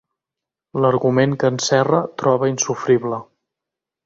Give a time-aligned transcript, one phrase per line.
[0.85, 3.21] L'argument que en Serra troba insofrible.